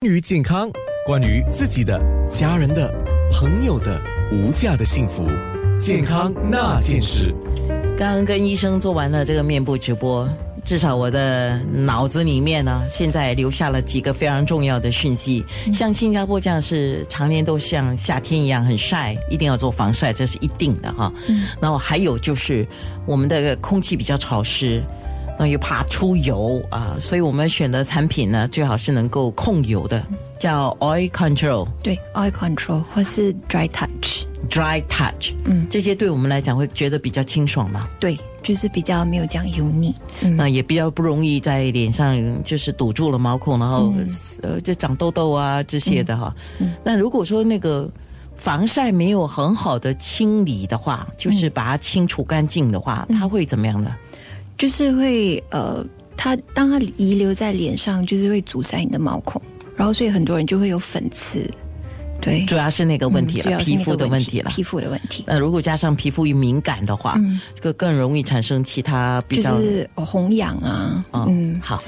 [0.00, 0.70] 关于健康，
[1.04, 2.00] 关于自己的、
[2.30, 2.88] 家人的、
[3.32, 5.24] 朋友的无价的幸福，
[5.80, 7.34] 健康那件事。
[7.96, 10.28] 刚刚跟医生做完了这个面部直播，
[10.62, 15.44] 至少我的脑子里面呢，现在留下了几个非常重要的讯息。
[15.74, 21.12] 像新加坡这样是常年都像夏天一样很晒，一定要做防晒，这是一定的哈。
[21.26, 22.64] 嗯然后还有就是
[23.04, 24.80] 我们的空气比较潮湿。
[25.38, 30.04] 那又怕出油啊，所以我们选的产品呢，最好是能够控油的，
[30.38, 31.68] 叫 Oil Control。
[31.82, 34.24] 对，Oil Control 或是 Dry Touch。
[34.50, 37.86] Dry Touch，嗯，这些对我们来讲会觉得比较清爽嘛？
[38.00, 39.94] 对，就是比较没有这样油腻，
[40.36, 43.92] 那也比较不容易在脸上就是堵住了毛孔，然后
[44.42, 46.34] 呃就长痘痘啊这些的哈。
[46.84, 47.90] 那如果说那个
[48.36, 53.94] 防晒没有很好的清理的话，就是把它清除干净的话，它会怎么样呢？
[54.58, 55.86] 就是会呃，
[56.16, 59.40] 它当它遗留在脸上，就是会阻塞你的毛孔，
[59.76, 61.48] 然后所以很多人就会有粉刺，
[62.20, 65.22] 对，主要是那个问题了，皮肤的问题了，皮肤的问题。
[65.28, 67.16] 那如果加上皮肤一敏感的话，
[67.54, 71.04] 这个更容易产生其他比较就是红痒啊。
[71.12, 71.80] 嗯，好。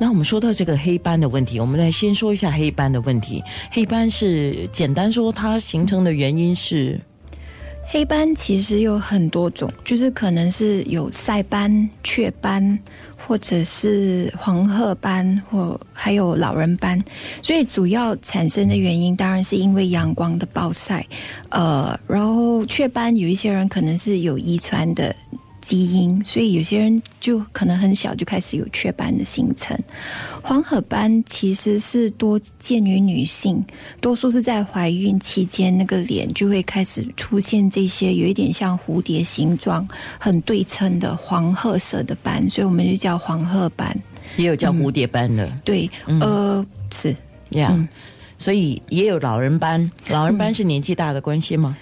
[0.00, 3.40] 那我们说到这个黑斑的问题，我们来先说一下黑斑的问题。
[3.70, 7.00] 黑斑是简单说，它形成的原因是。
[7.88, 12.78] 黑斑其实有很多种，就是可能是有晒斑、雀斑，
[13.16, 17.02] 或者是黄褐斑，或还有老人斑。
[17.42, 21.06] 所以主要产生的原因当然是因为阳光的暴晒。
[21.48, 25.14] 呃，然后雀斑有一些人可能是有遗传的。
[25.66, 29.76] 基因，所以有些人就可能很小就开始有雀斑的形成。
[30.40, 33.64] 黄褐斑其实是多见于女性，
[34.00, 39.86] 多数是在怀孕期间，那个脸就会开始出现这些有一点像蝴蝶形状、
[40.20, 43.92] 很对称的黄褐色的斑，所以我们就叫黄褐斑，
[44.36, 45.50] 也有叫蝴蝶斑的。
[45.64, 47.12] 对，呃，是
[47.48, 47.76] 呀，
[48.38, 49.90] 所以也有老人斑。
[50.10, 51.76] 老人斑是年纪大的关系吗？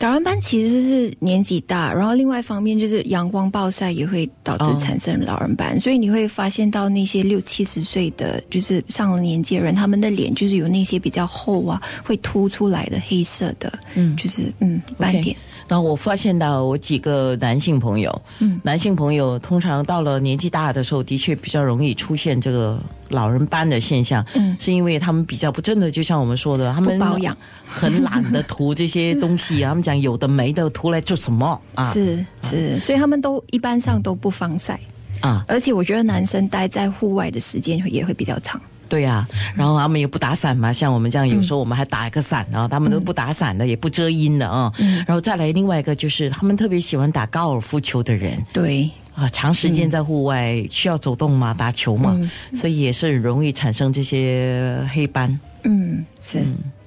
[0.00, 15.36] 老人斑其实是年纪大，然后另外一方面就是阳光暴晒也会导致产生老人斑，所以你会发现到那些六七十岁的就是上了年纪的人，他们的脸就是有那些比较厚啊，会凸出来的黑色的，嗯，就是嗯斑点。
[15.68, 27.36] 然后我发现到我几个男性朋友，嗯，男性朋友通常到了年纪大的时候，的确比较容易出现这个老人斑的现象，嗯，是因为他们比较不真的，就像我们说的，他们保养。
[27.66, 31.92] 很懒得涂这些东西，他们讲有的没的涂来做什么啊？
[31.92, 34.80] 是是，所以他们都一般上都不防晒。
[35.20, 38.60] 啊，而且我觉得男生待在户外的时间也会比较长。
[38.88, 44.72] 对呀，然后他们也不打伞嘛，像我们这样，有时候我们还打一个伞啊，他们都不打伞的，也不遮阴的啊。
[45.06, 52.16] 然后再来另外一个，就是他们特别喜欢打高尔夫球的人，对啊，长时间在户外需要走动嘛，打球嘛，
[52.54, 55.38] 所以也是容易产生这些黑斑。
[55.64, 56.38] 嗯，是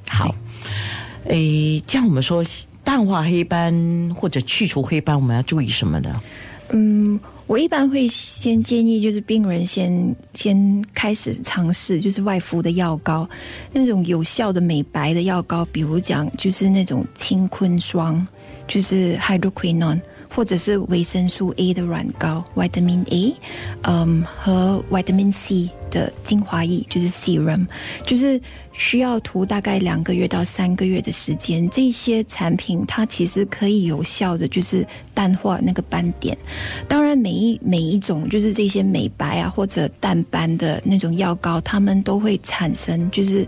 [0.08, 0.34] 好。
[1.26, 2.42] 诶，这样我们说
[2.86, 3.76] 淡化黑斑
[4.16, 6.22] 或者去除黑斑，我们要注意什么呢？
[6.70, 7.20] 嗯。
[7.48, 13.30] 我一般会先建议，就是病人先先开始尝试，就是外敷的药膏，
[13.74, 18.26] 那种有效的美白的药膏，比如讲就是那种青坤霜，
[18.70, 20.00] 就是 hydroquinone，
[20.34, 23.36] 或者是维生素 A 的软膏，vitamin A，
[23.84, 27.68] 嗯，和 vitamin C 的精华液，就是 serum，
[28.04, 28.42] 就是。
[28.74, 36.38] 需要涂大概两个月到三个月的时间，这些产品它其实可以有效的就是淡化那个斑点。
[36.88, 43.46] 当然，每一每一种就是这些美白啊或者淡斑的那种药膏，它们都会产生就是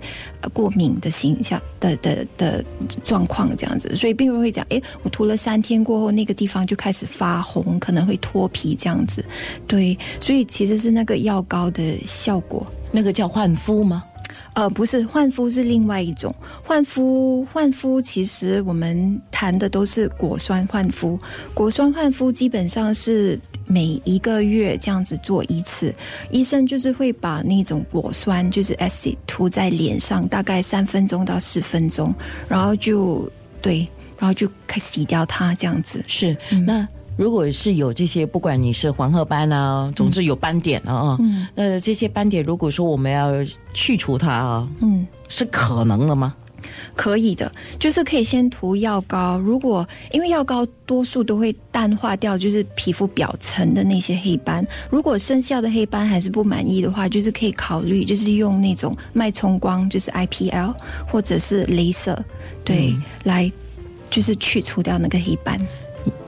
[0.52, 2.64] 过敏的形象的的的
[3.06, 3.96] 状况这样子。
[3.96, 9.24] 所以病人会讲：“哎，我涂了三天过后，那个地方就开始发红，可能会脱皮这样子。”
[9.68, 14.04] 对，所以其实是那个药膏的效果，那个叫焕肤吗？
[14.54, 16.34] 呃，不是焕肤是另外一种
[16.64, 21.20] 焕肤，焕肤其实我们谈的都是果酸焕肤。
[21.54, 25.94] 果酸焕肤基本上是每一个月这样子做一次，
[26.30, 32.14] 医生就是会把那种果酸就是 acid 涂在脸上，大概三分钟到十分钟，
[32.48, 33.32] 然后就
[33.62, 33.88] 对，
[34.20, 34.48] 然后就
[34.78, 36.04] 洗掉它这样子。
[36.08, 36.36] 是
[36.66, 36.88] 那。
[37.16, 43.32] 如果是有这些，不管你是黄褐斑啊，总之有斑点啊，嗯那这些斑点，如果说我们要
[43.74, 46.34] 去除它啊，嗯，是可能的吗？
[46.96, 49.38] 可以的，就是可以先涂药膏。
[49.38, 54.66] 如果因为药膏多数都会淡化掉，就是皮肤表层的那些黑斑。
[54.90, 60.74] 如果生效的黑斑还是不满意的话，就是可以考虑就是用那种脉冲光，就是 IPL
[61.08, 62.24] 或者是镭射，
[62.64, 63.52] 对，来
[64.10, 65.60] 就是去除掉那个黑斑。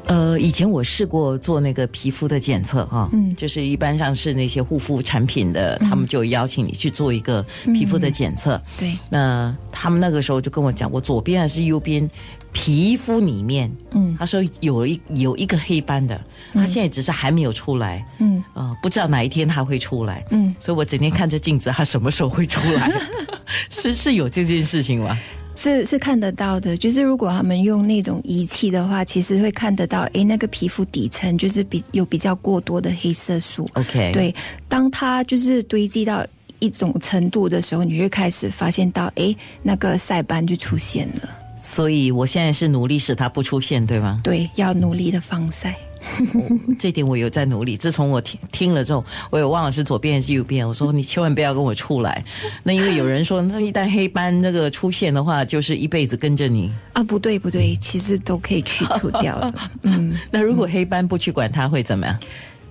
[0.08, 8.62] 呃，以前我试过做那个皮肤的检测哈，嗯就是一般上是那些护肤产品的，他们就邀请你去做一个皮肤的检测。
[8.78, 12.10] 对，那他们那个时候就跟我讲，我左边还是右边
[12.52, 16.20] 皮肤里面，嗯他说有一有一个黑斑的，
[16.54, 20.24] 他现在只是还没有出来，嗯呃，不知道哪一天他会出来。
[20.30, 22.92] 嗯，所以我整天看着镜子，他什么时候会出来？
[23.70, 25.18] 是是有这件事情吗？
[25.56, 26.78] 是是看得到的。
[26.78, 33.68] 就是如果他们用那种仪器的话，其实会看得到，诶，那个皮肤底层就是比有比较过多的黑色素。
[33.74, 34.34] OK，，对，
[34.68, 36.26] 当它就是堆积到
[36.60, 41.30] 一种程度的时候，你就开始发现到，诶，那个晒斑就出现了。
[41.58, 44.20] 所以我现在是努力使它不出现，对吗？
[44.24, 45.76] 对，要努力的防晒。
[46.80, 47.76] 这点我有在努力。
[47.76, 50.68] 自从我听听了之后，我也忘了是左边还是右边。
[50.68, 52.24] 我说你千万不要跟我出来。
[52.64, 56.72] 那因为有人说，那一旦黑斑那个出现的话，就是一辈子跟着你。
[56.94, 59.54] 啊，不对不对，其实都可以去除掉的。
[59.84, 62.18] 嗯，那如果黑斑不去管它，会怎么样？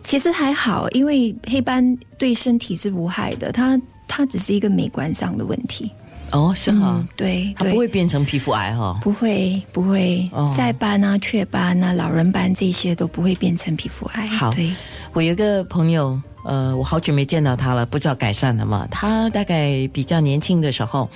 [0.02, 5.90] 其实还好，因为黑斑对身体是无害的，它它只是一个美观上的问题。
[6.34, 10.28] 哦，是哈、嗯，对，它不会变成皮肤癌哈、不会不会。
[10.32, 10.52] 哦。
[10.56, 14.26] 晒斑啊、雀斑啊、老人斑这些都不会变成皮肤癌。
[14.26, 14.68] 好对，
[15.12, 18.86] 我有一个朋友，呃，我好久没见到他了，不知道改善了吗？
[18.90, 21.08] 他大概比较年轻的时候，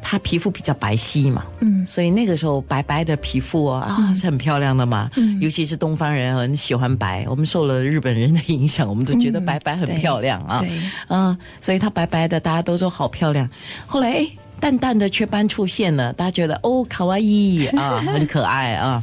[0.00, 1.84] 他皮肤比较白皙嘛，嗯。
[1.84, 5.38] 所以那个时候白白的皮肤哦啊是很漂亮的嘛，嗯。
[5.40, 10.70] 尤其是东方人很喜欢白，我们受了日本人的影响，我们都觉得嗯白白很漂亮啊，对，
[11.08, 13.46] 啊，所以她白白的，大家都说好漂亮。
[13.86, 14.28] 后来哎，
[14.62, 19.02] 淡淡的雀斑出现了，大家觉得哦，卡哇伊啊，很可爱啊。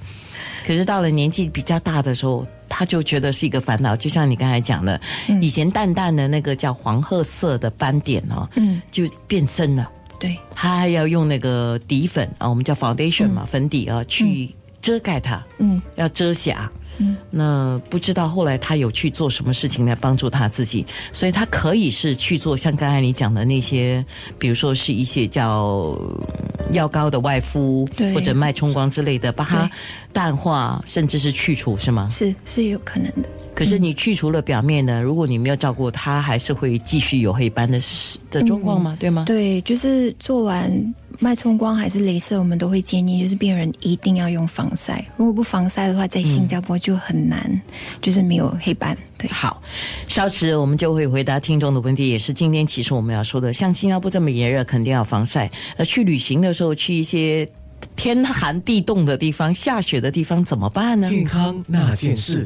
[0.66, 9.92] 可是到了年纪比较大的时候，他就觉得是一个烦恼，就像你刚才讲的，嗯以前淡淡的那个叫黄褐色的斑点哦，嗯，就变深了。
[10.18, 16.72] 对，他还要用那个底粉啊，我们叫 foundation 嘛，粉底啊，去遮盖它，嗯要遮瑕。
[17.00, 24.06] 嗯，那不知道后来他有去做什么事情来帮助他自己，所以他可以是去做像刚才你讲的那些，
[24.38, 29.70] 比如说是一些叫嗯药膏的外敷，对或者脉冲光之类的，把它
[30.14, 32.08] 淡化，甚至是去除，是吗？
[32.10, 33.30] 是是有可能的。
[33.56, 37.80] 可是你去除了表面呢，如果你没有照顾它，还是会继续有黑斑的
[38.30, 38.96] 的状况吗？
[39.00, 39.26] 对吗？
[39.26, 40.72] 对，就是做完
[41.22, 45.06] 脉冲光还是镭射，我们都会建议，就是病人一定要用防晒。
[45.18, 47.62] 如果不防晒的话，在新加坡就很难，
[48.02, 48.98] 就是没有黑斑。
[49.18, 49.62] 对，好，
[50.08, 53.52] 稍迟我们就会回答听众的问题，也是今天其实我们要说的。
[53.52, 55.52] 像新加坡这么炎热，肯定要防晒。
[55.76, 57.46] 呃，去旅行的时候，去一些
[57.98, 61.10] 天寒地冻的地方、下雪的地方怎么办呢？
[61.10, 62.46] 健康那件事。